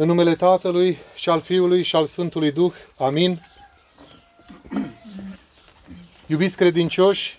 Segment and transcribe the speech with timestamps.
[0.00, 2.72] În numele Tatălui și al Fiului și al Sfântului Duh.
[2.96, 3.46] Amin.
[6.26, 7.38] Iubiți credincioși,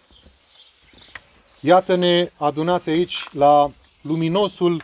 [1.59, 4.81] iată-ne adunați aici la luminosul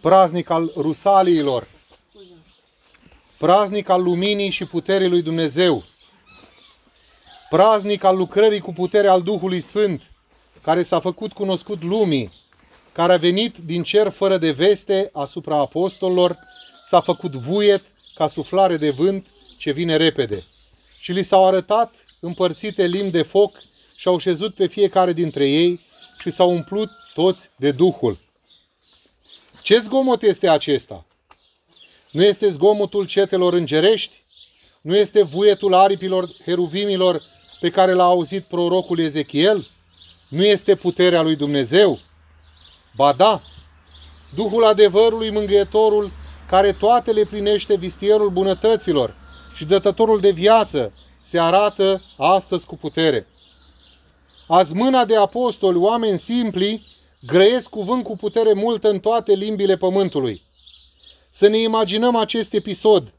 [0.00, 1.68] praznic al Rusaliilor,
[3.38, 5.84] praznic al luminii și puterii lui Dumnezeu,
[7.48, 10.10] praznic al lucrării cu putere al Duhului Sfânt,
[10.62, 12.32] care s-a făcut cunoscut lumii,
[12.92, 16.38] care a venit din cer fără de veste asupra apostolilor,
[16.82, 17.82] s-a făcut vuiet
[18.14, 20.44] ca suflare de vânt ce vine repede.
[20.98, 23.62] Și li s-au arătat împărțite limbi de foc
[23.96, 25.80] și au șezut pe fiecare dintre ei
[26.20, 28.18] și s-au umplut toți de Duhul.
[29.62, 31.06] Ce zgomot este acesta?
[32.10, 34.22] Nu este zgomotul cetelor îngerești?
[34.80, 37.22] Nu este vuietul aripilor heruvimilor
[37.60, 39.68] pe care l-a auzit prorocul Ezechiel?
[40.28, 41.98] Nu este puterea lui Dumnezeu?
[42.96, 43.42] Ba da,
[44.34, 46.12] Duhul adevărului mângâietorul
[46.52, 49.14] care toate le plinește vistierul bunătăților
[49.54, 53.26] și dătătorul de viață se arată astăzi cu putere.
[54.46, 56.86] Azi mâna de apostoli, oameni simpli,
[57.26, 60.42] grăiesc cuvânt cu putere multă în toate limbile pământului.
[61.30, 63.14] Să ne imaginăm acest episod.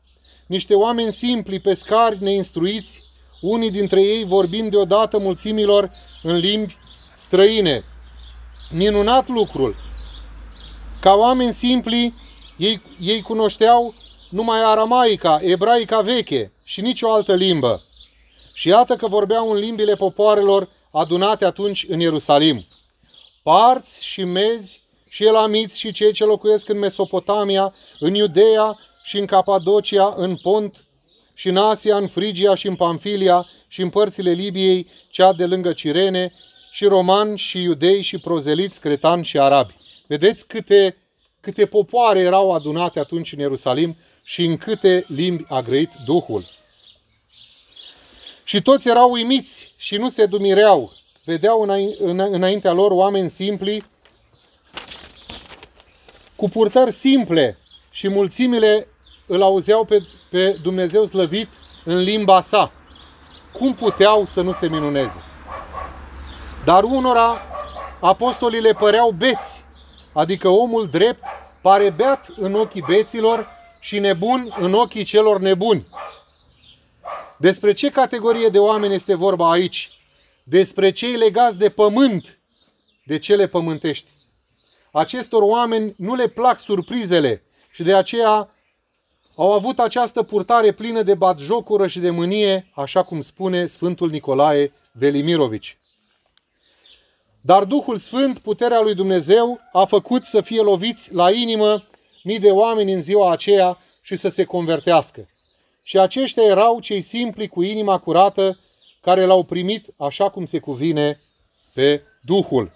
[0.48, 3.04] Niște oameni simpli, pescari, neinstruiți,
[3.42, 5.92] unii dintre ei vorbind deodată mulțimilor
[6.24, 6.78] în limbi
[7.16, 7.84] străine.
[8.72, 9.76] Minunat lucrul!
[11.00, 12.14] Ca oameni simpli,
[12.64, 13.94] ei, ei cunoșteau
[14.30, 17.84] numai aramaica, ebraica veche și nicio altă limbă.
[18.54, 22.66] Și iată că vorbeau în limbile popoarelor adunate atunci în Ierusalim.
[23.42, 29.26] Parți și mezi și elamiți și cei ce locuiesc în Mesopotamia, în Iudeea și în
[29.26, 30.86] Capadocia, în Pont
[31.34, 35.74] și în Asia, în Frigia și în Pamfilia și în părțile Libiei, cea de lângă
[35.74, 36.32] Cirene,
[36.72, 39.76] și romani și iudei și prozeliți, cretani și arabi.
[40.08, 40.98] Vedeți câte,
[41.44, 46.46] câte popoare erau adunate atunci în Ierusalim și în câte limbi a grăit Duhul.
[48.44, 50.92] Și toți erau uimiți și nu se dumireau.
[51.24, 51.62] Vedeau
[52.32, 53.86] înaintea lor oameni simpli,
[56.36, 57.58] cu purtări simple
[57.92, 58.88] și mulțimile
[59.26, 61.48] îl auzeau pe, pe Dumnezeu slăvit
[61.86, 62.72] în limba sa.
[63.54, 65.22] Cum puteau să nu se minuneze?
[66.64, 67.42] Dar unora
[68.00, 69.66] apostolii le păreau beți,
[70.14, 71.24] adică omul drept
[71.64, 73.48] pare beat în ochii beților
[73.80, 75.88] și nebun în ochii celor nebuni.
[77.38, 79.92] Despre ce categorie de oameni este vorba aici?
[80.44, 82.40] Despre cei legați de pământ,
[83.04, 84.12] de cele pământești.
[84.92, 88.50] Acestor oameni nu le plac surprizele și de aceea
[89.36, 94.72] au avut această purtare plină de batjocură și de mânie, așa cum spune Sfântul Nicolae
[94.92, 95.78] Velimirovici.
[97.46, 101.84] Dar Duhul Sfânt, puterea lui Dumnezeu, a făcut să fie loviți la inimă
[102.24, 105.30] mii de oameni în ziua aceea și să se convertească.
[105.82, 108.60] Și aceștia erau cei simpli cu inima curată,
[109.02, 111.20] care l-au primit așa cum se cuvine
[111.74, 112.72] pe Duhul.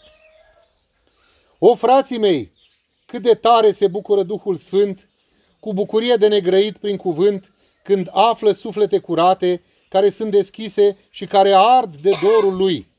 [1.59, 2.51] O, frații mei,
[3.05, 5.09] cât de tare se bucură Duhul Sfânt,
[5.59, 7.53] cu bucurie de negrăit prin cuvânt,
[7.83, 12.95] când află suflete curate, care sunt deschise și care ard de dorul lui.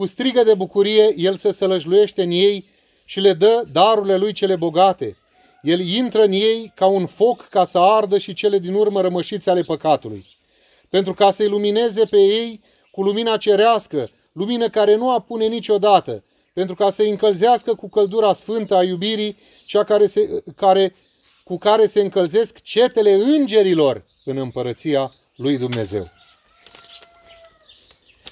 [0.00, 2.64] Cu strigă de bucurie, el se sălăjluiește în ei
[3.04, 5.16] și le dă darurile lui cele bogate.
[5.62, 9.48] El intră în ei ca un foc ca să ardă și cele din urmă rămășiți
[9.48, 10.26] ale păcatului.
[10.88, 12.60] Pentru ca să ilumineze pe ei
[12.90, 18.74] cu lumina cerească, lumină care nu apune niciodată, pentru ca să încălzească cu căldura sfântă
[18.74, 20.94] a iubirii, cea care se, care,
[21.44, 26.10] cu care se încălzesc cetele îngerilor în împărăția lui Dumnezeu.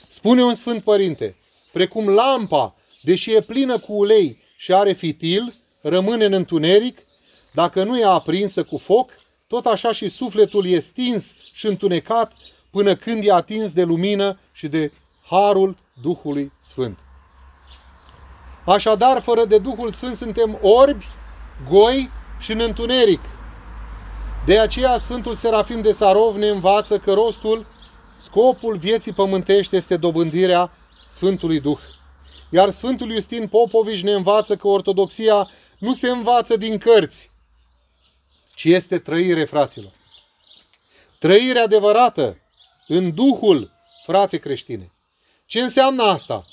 [0.08, 1.36] Spune un Sfânt Părinte,
[1.72, 6.98] precum lampa, deși e plină cu ulei și are fitil, rămâne în întuneric,
[7.52, 9.10] dacă nu e aprinsă cu foc,
[9.46, 12.32] tot așa și sufletul e stins și întunecat
[12.70, 14.92] până când e atins de lumină și de
[15.28, 16.98] harul Duhului Sfânt.
[18.64, 21.06] Așadar, fără de Duhul Sfânt suntem orbi,
[21.70, 23.20] goi și în întuneric.
[24.46, 27.66] De aceea Sfântul Serafim de Sarov ne învață că rostul,
[28.16, 30.70] scopul vieții pământești este dobândirea
[31.08, 31.78] Sfântului Duh.
[32.50, 37.31] Iar Sfântul Iustin Popovici ne învață că ortodoxia nu se învață din cărți,
[38.55, 39.93] ci este trăire, fraților.
[41.19, 42.38] Trăire adevărată
[42.87, 43.70] în Duhul,
[44.05, 44.93] frate creștine.
[45.46, 46.44] Ce înseamnă asta?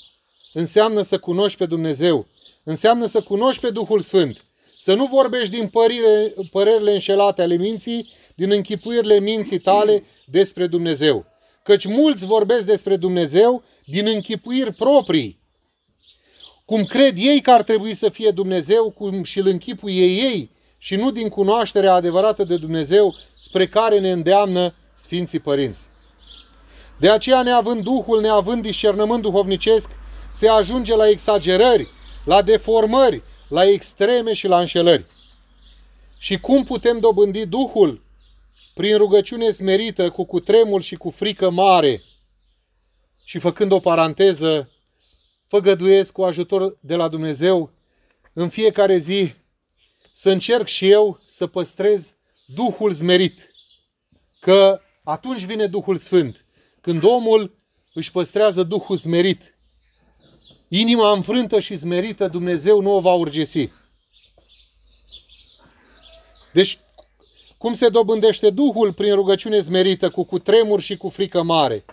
[0.52, 2.26] Înseamnă să cunoști pe Dumnezeu,
[2.62, 4.44] înseamnă să cunoști pe Duhul Sfânt,
[4.76, 11.26] să nu vorbești din părire, părerile înșelate ale minții, din închipuirile minții tale despre Dumnezeu.
[11.66, 15.40] Căci mulți vorbesc despre Dumnezeu din închipuiri proprii.
[16.64, 20.96] Cum cred ei că ar trebui să fie Dumnezeu, cum și îl închipuie ei și
[20.96, 25.86] nu din cunoașterea adevărată de Dumnezeu spre care ne îndeamnă Sfinții Părinți.
[26.98, 29.90] De aceea, neavând Duhul, neavând discernământ duhovnicesc,
[30.32, 31.88] se ajunge la exagerări,
[32.24, 35.06] la deformări, la extreme și la înșelări.
[36.18, 38.04] Și cum putem dobândi Duhul?
[38.76, 42.02] Prin rugăciune smerită, cu cutremul și cu frică mare.
[43.24, 44.70] Și făcând o paranteză,
[45.46, 47.70] făgăduiesc cu ajutor de la Dumnezeu
[48.32, 49.34] în fiecare zi
[50.12, 52.14] să încerc și eu să păstrez
[52.46, 53.50] Duhul zmerit.
[54.40, 56.44] Că atunci vine Duhul Sfânt.
[56.80, 57.58] Când omul
[57.92, 59.54] își păstrează Duhul zmerit,
[60.68, 63.70] inima înfrântă și zmerită, Dumnezeu nu o va urgesi.
[66.52, 66.78] Deci,
[67.66, 71.84] cum se dobândește Duhul prin rugăciune zmerită, cu cutremur și cu frică mare?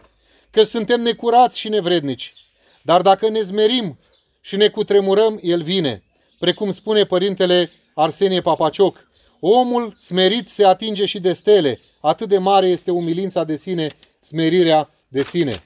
[0.49, 2.33] Că suntem necurați și nevrednici.
[2.81, 3.99] Dar dacă ne zmerim
[4.41, 6.03] și ne cutremurăm, El vine.
[6.39, 9.07] Precum spune părintele Arsenie Papacioc,
[9.39, 13.87] omul smerit se atinge și de stele, atât de mare este umilința de sine,
[14.19, 15.63] smerirea de sine.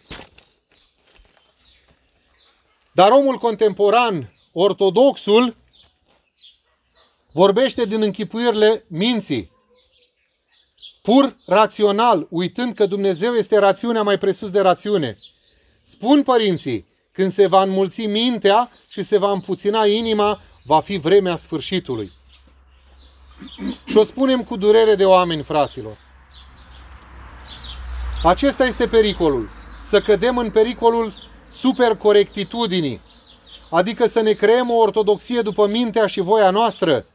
[2.92, 5.56] Dar omul contemporan, ortodoxul,
[7.32, 9.56] vorbește din închipuirile minții,
[11.08, 15.18] pur rațional, uitând că Dumnezeu este rațiunea mai presus de rațiune.
[15.84, 21.36] Spun părinții, când se va înmulți mintea și se va împuțina inima, va fi vremea
[21.36, 22.12] sfârșitului.
[23.86, 25.98] Și o spunem cu durere de oameni, fraților.
[28.24, 29.50] Acesta este pericolul.
[29.82, 31.14] Să cădem în pericolul
[31.50, 33.02] supercorectitudinii.
[33.70, 37.06] Adică să ne creăm o ortodoxie după mintea și voia noastră,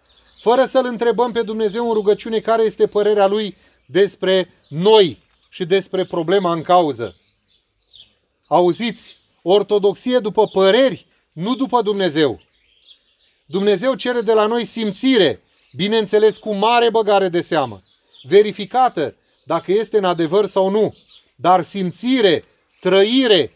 [0.41, 3.57] fără să-L întrebăm pe Dumnezeu în rugăciune care este părerea Lui
[3.87, 7.15] despre noi și despre problema în cauză.
[8.47, 12.41] Auziți, ortodoxie după păreri, nu după Dumnezeu.
[13.47, 15.43] Dumnezeu cere de la noi simțire,
[15.77, 17.83] bineînțeles cu mare băgare de seamă,
[18.23, 20.97] verificată dacă este în adevăr sau nu,
[21.35, 22.45] dar simțire,
[22.81, 23.53] trăire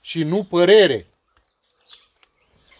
[0.00, 1.06] și nu părere.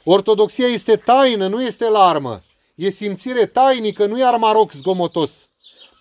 [0.05, 2.43] Ortodoxia este taină, nu este larmă.
[2.75, 5.49] E simțire tainică, nu e armaroc zgomotos.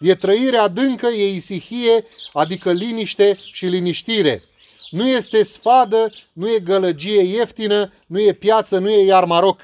[0.03, 4.41] E trăire adâncă, e isihie, adică liniște și liniștire.
[4.89, 9.61] Nu este sfadă, nu e gălăgie ieftină, nu e piață, nu e iar maroc.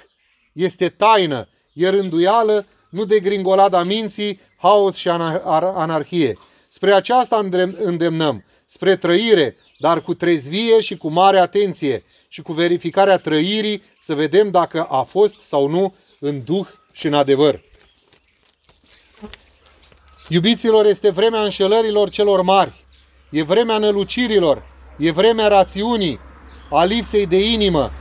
[0.53, 6.37] Este taină, e rânduială, nu de gringolada minții, haos și anarhie.
[6.69, 7.47] Spre aceasta
[7.83, 14.15] îndemnăm, spre trăire, dar cu trezvie și cu mare atenție și cu verificarea trăirii să
[14.15, 17.67] vedem dacă a fost sau nu în duh și în adevăr.
[20.31, 22.85] Iubiților, este vremea înșelărilor celor mari,
[23.29, 24.67] e vremea nălucirilor,
[24.97, 26.19] e vremea rațiunii,
[26.69, 27.91] a lipsei de inimă,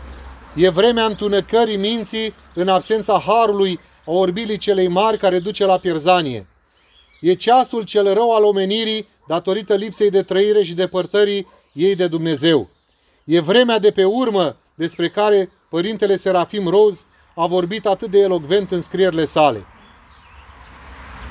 [0.54, 6.46] e vremea întunecării minții în absența harului a orbilii celei mari care duce la pierzanie.
[7.20, 12.68] E ceasul cel rău al omenirii datorită lipsei de trăire și depărtării ei de Dumnezeu.
[13.24, 18.70] E vremea de pe urmă despre care Părintele Serafim Roz a vorbit atât de elocvent
[18.70, 19.66] în scrierile sale.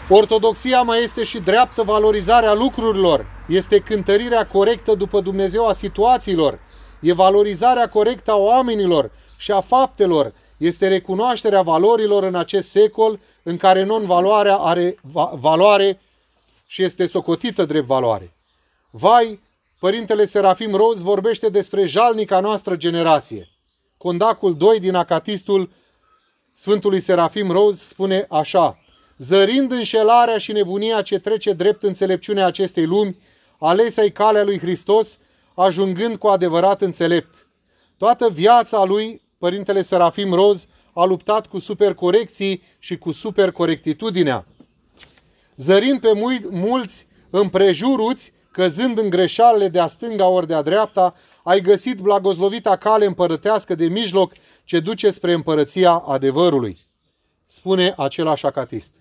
[0.10, 6.60] Ortodoxia mai este și dreaptă valorizarea lucrurilor, este cântărirea corectă după Dumnezeu a situațiilor,
[7.00, 13.58] e valorizarea corectă a oamenilor și a faptelor, este recunoașterea valorilor în acest secol în
[13.58, 14.96] care non-valoarea are
[15.40, 16.02] valoare
[16.66, 18.34] și este socotită drept valoare.
[18.90, 19.40] Vai,
[19.80, 23.50] Părintele Serafim Roz vorbește despre jalnica noastră generație.
[23.98, 25.70] Condacul 2 din Acatistul
[26.54, 28.80] Sfântului Serafim Roz spune așa,
[29.18, 33.18] Zărind înșelarea și nebunia ce trece drept înțelepciunea acestei lumi,
[33.60, 35.18] alesei calea lui Hristos,
[35.54, 37.48] ajungând cu adevărat înțelept.
[37.98, 44.46] Toată viața lui, Părintele Serafim Roz, a luptat cu supercorecții și cu supercorectitudinea.
[45.56, 46.12] Zărind pe
[46.50, 53.76] mulți împrejuruți, căzând în greșalele de-a stânga ori de-a dreapta, ai găsit blagoslovita cale împărătească
[53.76, 54.34] de mijloc
[54.64, 56.78] ce duce spre împărăția adevărului.
[57.46, 58.94] Spune același acatist.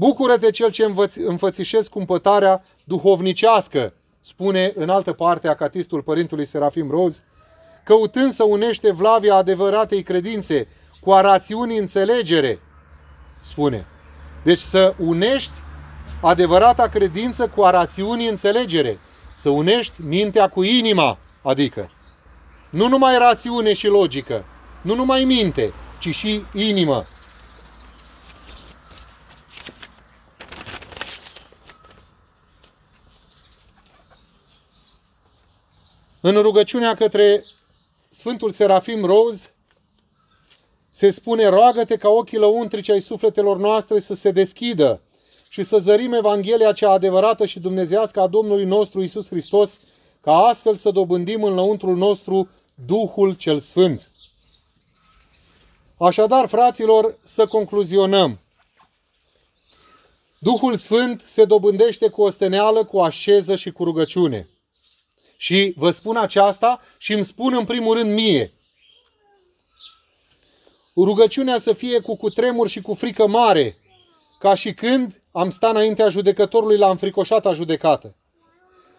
[0.00, 0.94] Bucură-te cel ce
[1.26, 7.22] înfățișezi cumpătarea duhovnicească, spune în altă parte acatistul Părintului Serafim Roz,
[7.84, 10.68] căutând să unește vlavia adevăratei credințe
[11.00, 12.60] cu a rațiunii înțelegere,
[13.40, 13.86] spune.
[14.42, 15.52] Deci să unești
[16.20, 18.98] adevărata credință cu a rațiunii înțelegere.
[19.34, 21.90] Să unești mintea cu inima, adică.
[22.70, 24.44] Nu numai rațiune și logică,
[24.82, 27.04] nu numai minte, ci și inimă.
[36.22, 37.44] În rugăciunea către
[38.08, 39.50] Sfântul Serafim Roz,
[40.90, 45.00] Se spune, roagă-te ca ochii lăuntrici ai sufletelor noastre să se deschidă
[45.48, 49.78] și să zărim Evanghelia cea adevărată și dumnezească a Domnului nostru Isus Hristos,
[50.20, 52.48] ca astfel să dobândim în lăuntrul nostru
[52.86, 54.10] Duhul cel Sfânt.
[55.98, 58.38] Așadar, fraților, să concluzionăm.
[60.38, 64.48] Duhul Sfânt se dobândește cu osteneală, cu așeză și cu rugăciune.
[65.42, 68.52] Și vă spun aceasta și îmi spun în primul rând mie.
[70.96, 73.76] Rugăciunea să fie cu cutremur și cu frică mare,
[74.38, 78.16] ca și când am stat înaintea judecătorului la înfricoșata judecată.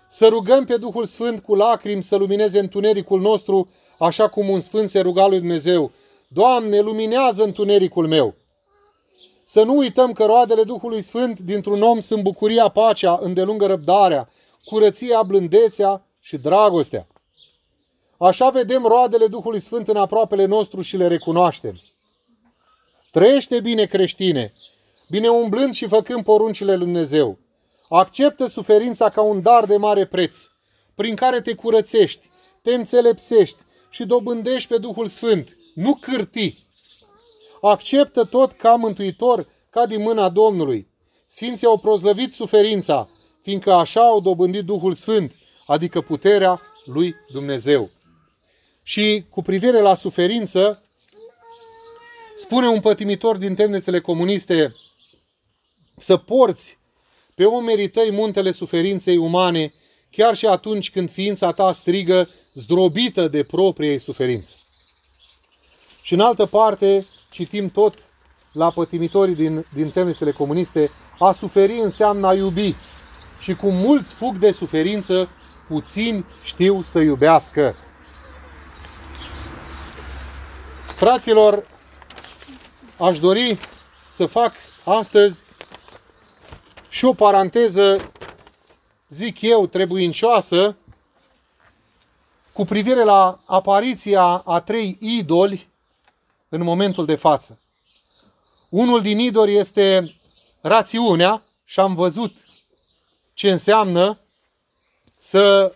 [0.07, 3.69] Să rugăm pe Duhul Sfânt cu lacrimi să lumineze întunericul nostru,
[3.99, 5.91] așa cum un sfânt se ruga lui Dumnezeu.
[6.27, 8.35] Doamne, luminează întunericul meu!
[9.45, 14.29] Să nu uităm că roadele Duhului Sfânt dintr-un om sunt bucuria, pacea, îndelungă răbdarea,
[14.65, 17.07] curăția, blândețea și dragostea.
[18.17, 21.81] Așa vedem roadele Duhului Sfânt în aproapele nostru și le recunoaștem.
[23.11, 24.53] Trăiește bine creștine,
[25.09, 27.37] bine umblând și făcând poruncile lui Dumnezeu.
[27.89, 30.49] Acceptă suferința ca un dar de mare preț,
[30.95, 32.29] prin care te curățești,
[32.61, 33.57] te înțelepsești
[33.89, 36.65] și dobândești pe Duhul Sfânt, nu cârti.
[37.61, 40.87] Acceptă tot ca mântuitor, ca din mâna Domnului.
[41.25, 43.07] Sfinții au prozlăvit suferința,
[43.41, 45.35] fiindcă așa au dobândit Duhul Sfânt,
[45.71, 47.89] adică puterea lui Dumnezeu.
[48.83, 50.83] Și cu privire la suferință,
[52.35, 54.75] spune un pătimitor din temnițele comuniste
[55.97, 56.77] să porți
[57.35, 59.71] pe umerii tăi muntele suferinței umane,
[60.09, 64.53] chiar și atunci când ființa ta strigă zdrobită de propria ei suferință.
[66.01, 67.97] Și în altă parte, citim tot
[68.51, 72.75] la pătimitorii din, din temnițele comuniste, a suferi înseamnă a iubi.
[73.39, 75.29] Și cum mulți fug de suferință,
[75.71, 77.75] puțini știu să iubească.
[80.95, 81.67] Fraților,
[82.97, 83.59] aș dori
[84.09, 84.53] să fac
[84.85, 85.43] astăzi
[86.89, 88.11] și o paranteză,
[89.07, 90.75] zic eu, trebuincioasă,
[92.53, 95.69] cu privire la apariția a trei idoli
[96.49, 97.59] în momentul de față.
[98.69, 100.15] Unul din idoli este
[100.61, 102.33] rațiunea și am văzut
[103.33, 104.20] ce înseamnă
[105.23, 105.75] să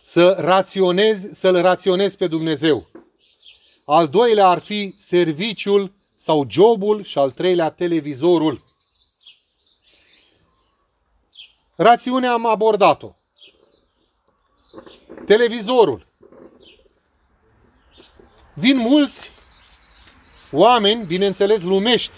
[0.00, 2.86] să raționezi, să-L raționezi pe Dumnezeu.
[3.84, 8.64] Al doilea ar fi serviciul sau jobul și al treilea televizorul.
[11.76, 13.14] Rațiunea am abordat-o.
[15.26, 16.06] Televizorul.
[18.54, 19.30] Vin mulți
[20.52, 22.16] oameni, bineînțeles lumești,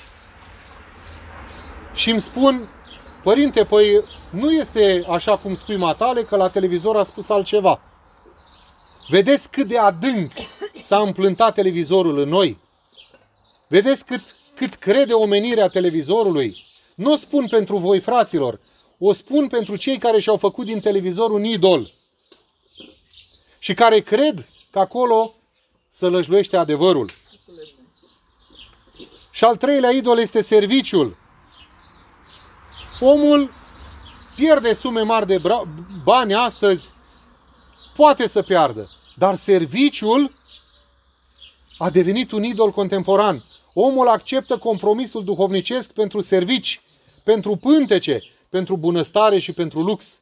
[1.95, 2.69] și îmi spun,
[3.23, 4.05] părinte, păi
[4.35, 7.81] nu este așa cum spui matale, că la televizor a spus altceva.
[9.09, 10.33] Vedeți cât de adânc
[10.81, 12.59] s-a împlântat televizorul în noi?
[13.69, 14.21] Vedeți cât,
[14.55, 16.57] cât crede omenirea televizorului?
[16.95, 18.61] Nu o spun pentru voi, fraților,
[18.99, 21.93] o spun pentru cei care și-au făcut din televizor un idol
[23.59, 25.35] și care cred că acolo
[25.89, 27.11] să lăjluiește adevărul.
[29.31, 31.17] Și al treilea idol este serviciul.
[33.01, 33.51] Omul
[34.37, 35.41] pierde sume mari de
[36.05, 36.91] bani astăzi,
[37.97, 40.31] poate să piardă, dar serviciul
[41.79, 43.45] a devenit un idol contemporan.
[43.75, 46.81] Omul acceptă compromisul duhovnicesc pentru servici,
[47.25, 50.21] pentru pântece, pentru bunăstare și pentru lux.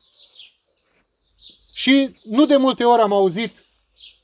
[1.75, 3.65] Și nu de multe ori am auzit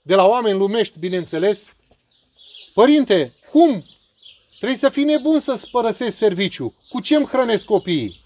[0.03, 1.73] de la oameni lumești, bineînțeles,
[2.79, 3.85] Părinte, cum?
[4.57, 6.75] Trebuie să fii nebun să-ți părăsești serviciu.
[6.89, 8.21] Cu ce îmi hrănesc copiii?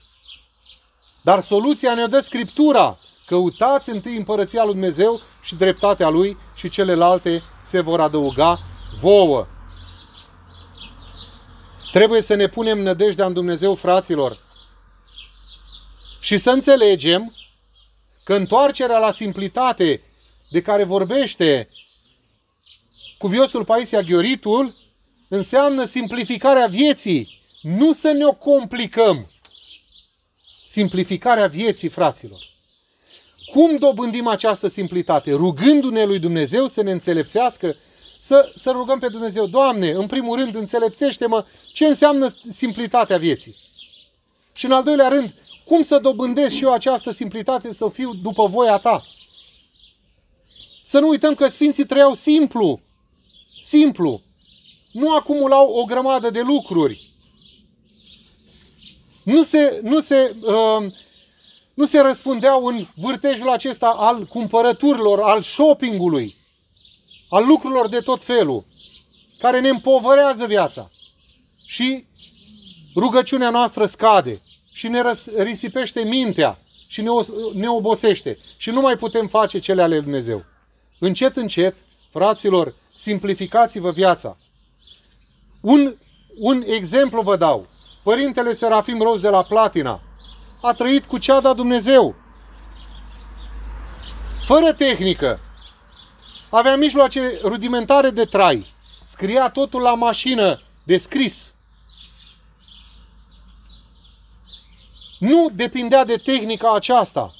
[1.22, 2.98] Dar soluția ne-o dă Scriptura.
[3.26, 8.60] Căutați întâi împărăția lui Dumnezeu și dreptatea Lui și celelalte se vor adăuga
[9.00, 9.46] vouă.
[11.92, 14.38] Trebuie să ne punem nădejdea în Dumnezeu, fraților.
[16.20, 17.34] Și să înțelegem
[18.24, 20.02] că întoarcerea la simplitate
[20.48, 21.68] de care vorbește
[23.18, 24.74] cuviosul Paisia Ghioritul
[25.28, 29.31] înseamnă simplificarea vieții, nu să ne o complicăm.
[30.72, 32.38] Simplificarea vieții, fraților.
[33.50, 35.32] Cum dobândim această simplitate?
[35.32, 37.76] Rugându-ne lui Dumnezeu să ne înțelepțească
[38.18, 43.56] să, să rugăm pe Dumnezeu, Doamne, în primul rând, înțelepțește-mă ce înseamnă simplitatea vieții.
[44.52, 48.46] Și în al doilea rând, cum să dobândesc și eu această simplitate să fiu după
[48.46, 49.04] voia ta?
[50.82, 52.80] Să nu uităm că Sfinții trăiau simplu.
[53.62, 54.22] Simplu.
[54.92, 57.11] Nu acumulau o grămadă de lucruri.
[59.22, 60.92] Nu se, nu se, uh,
[61.74, 66.40] nu se răspundeau în vârtejul acesta al cumpărăturilor, al shoppingului
[67.32, 68.64] al lucrurilor de tot felul,
[69.38, 70.90] care ne împovărează viața.
[71.66, 72.04] Și
[72.94, 74.40] rugăciunea noastră scade
[74.72, 75.02] și ne
[75.36, 77.10] risipește mintea și ne,
[77.54, 80.44] ne obosește și nu mai putem face cele ale Lui Dumnezeu.
[80.98, 81.74] Încet, încet,
[82.10, 84.36] fraților, simplificați-vă viața.
[85.60, 85.96] Un,
[86.38, 87.66] un exemplu vă dau.
[88.02, 90.00] Părintele Serafim Roz de la Platina
[90.60, 92.14] a trăit cu cea da Dumnezeu.
[94.44, 95.40] Fără tehnică.
[96.50, 98.74] Avea mijloace rudimentare de trai.
[99.04, 101.54] Scria totul la mașină de scris.
[105.18, 107.34] Nu depindea de tehnica aceasta.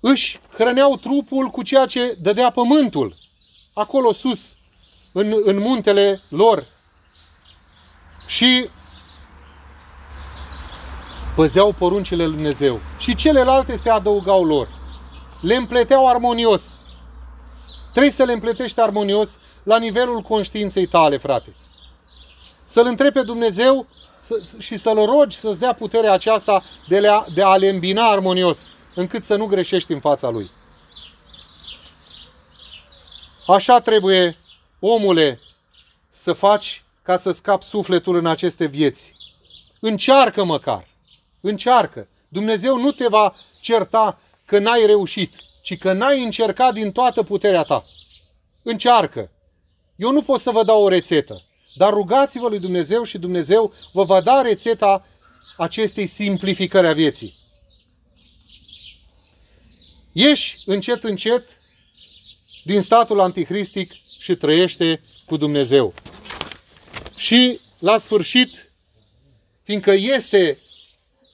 [0.00, 3.16] Își hrăneau trupul cu ceea ce dădea pământul.
[3.74, 4.56] Acolo sus,
[5.12, 6.66] în, în muntele lor.
[8.26, 8.68] Și
[11.34, 12.80] păzeau poruncile lui Dumnezeu.
[12.98, 14.68] Și celelalte se adăugau lor.
[15.40, 16.80] Le împleteau armonios.
[17.90, 21.54] Trebuie să le împletești armonios la nivelul conștiinței tale, frate.
[22.64, 27.42] Să-L întrebi pe Dumnezeu să, și să-L rogi să-ți dea puterea aceasta de, le, de
[27.42, 30.50] a le îmbina armonios, încât să nu greșești în fața Lui.
[33.46, 34.36] Așa trebuie,
[34.80, 35.40] omule,
[36.08, 39.12] să faci ca să scapi sufletul în aceste vieți.
[39.80, 40.88] Încearcă măcar.
[41.40, 42.08] Încearcă.
[42.28, 47.62] Dumnezeu nu te va certa că n-ai reușit, ci că n-ai încercat din toată puterea
[47.62, 47.84] ta.
[48.62, 49.30] Încearcă.
[49.96, 51.42] Eu nu pot să vă dau o rețetă.
[51.74, 55.06] Dar rugați-vă lui Dumnezeu și Dumnezeu vă va da rețeta
[55.56, 57.38] acestei simplificări a vieții.
[60.12, 61.58] Ieși încet, încet
[62.64, 65.94] din statul anticristic și trăiește cu Dumnezeu.
[67.16, 68.72] Și la sfârșit,
[69.62, 70.58] fiindcă este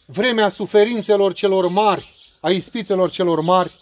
[0.07, 3.73] vremea suferințelor celor mari, a ispitelor celor mari,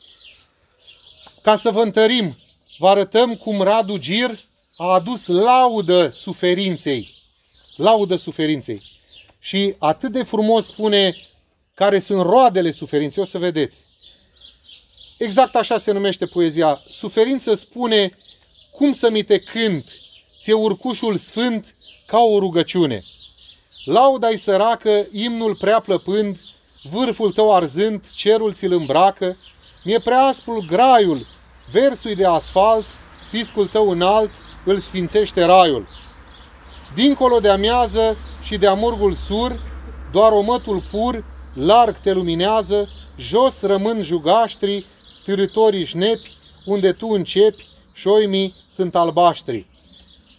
[1.42, 2.36] ca să vă întărim,
[2.78, 7.14] vă arătăm cum Radu Gir a adus laudă suferinței.
[7.76, 8.82] Laudă suferinței.
[9.38, 11.16] Și atât de frumos spune
[11.74, 13.22] care sunt roadele suferinței.
[13.22, 13.84] O să vedeți.
[15.18, 16.82] Exact așa se numește poezia.
[16.88, 18.18] Suferință spune
[18.70, 19.92] cum să mi te cânt,
[20.38, 21.74] ție urcușul sfânt
[22.10, 23.02] ca o rugăciune.
[23.84, 26.40] Lauda-i săracă, imnul prea plăpând,
[26.90, 29.36] vârful tău arzând, cerul ți-l îmbracă,
[29.84, 31.26] mi-e prea aspru graiul,
[31.72, 32.86] versul de asfalt,
[33.30, 34.30] piscul tău înalt,
[34.64, 35.88] îl sfințește raiul.
[36.94, 39.60] Dincolo de amiază și de amurgul sur,
[40.12, 44.86] doar omătul pur, larg te luminează, jos rămân jugaștri,
[45.24, 46.32] târătorii șnepi,
[46.64, 49.66] unde tu începi, șoimii sunt albaștri.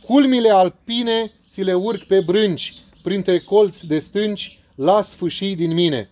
[0.06, 6.10] Culmile alpine ți le urc pe brânci, printre colți de stânci, las fâșii din mine.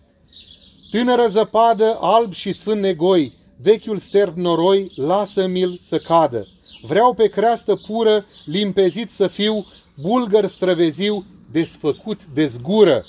[0.90, 6.46] Tânără zăpadă, alb și sfânt negoi, vechiul sterv noroi, lasă-mi-l să cadă.
[6.82, 9.66] Vreau pe creastă pură, limpezit să fiu,
[10.02, 13.04] bulgăr străveziu, desfăcut de zgură.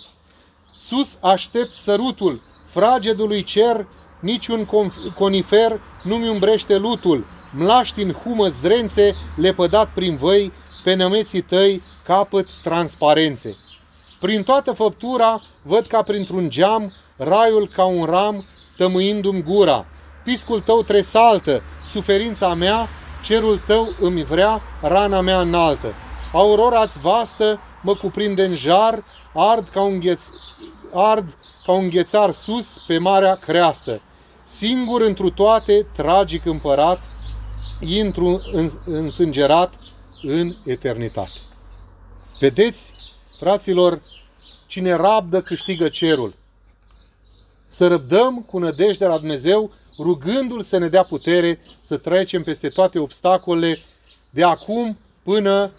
[0.77, 3.87] Sus aștept sărutul, fragedului cer,
[4.19, 4.67] niciun
[5.17, 7.25] conifer nu-mi umbrește lutul,
[7.57, 10.51] mlaști în humă zdrențe, lepădat prin văi,
[10.83, 13.55] pe nămeții tăi capăt transparențe.
[14.19, 18.45] Prin toată făptura văd ca printr-un geam, raiul ca un ram,
[18.77, 19.85] tămâindu-mi gura.
[20.23, 22.87] Piscul tău tresaltă, suferința mea,
[23.23, 25.93] cerul tău îmi vrea, rana mea înaltă.
[26.33, 30.29] Aurora-ți vastă mă cuprinde în jar, ard ca un, gheț,
[30.93, 34.01] ard ca un ghețar sus pe marea creastă.
[34.43, 36.99] Singur întru toate, tragic împărat,
[37.79, 38.41] intru
[38.85, 39.73] însângerat
[40.21, 41.39] în eternitate.
[42.39, 42.93] Vedeți,
[43.39, 44.01] fraților,
[44.65, 46.33] cine rabdă câștigă cerul.
[47.67, 52.99] Să răbdăm cu nădejde la Dumnezeu rugându-L să ne dea putere să trecem peste toate
[52.99, 53.79] obstacolele
[54.29, 55.71] de acum până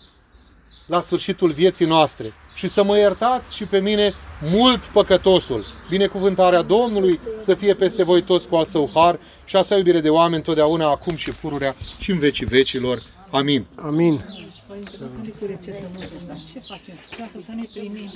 [0.86, 2.32] la sfârșitul vieții noastre.
[2.54, 5.66] Și să mă iertați și pe mine mult păcătosul.
[5.88, 10.00] Binecuvântarea Domnului să fie peste voi toți cu al său har și a sa iubire
[10.00, 13.02] de oameni totdeauna, acum și pururea și în vecii vecilor.
[13.32, 13.66] Amin.
[13.76, 14.20] Amin.
[14.66, 16.00] Păi, să ne curece să nu
[16.52, 16.94] ce facem?
[17.18, 18.10] Dacă să ne primim.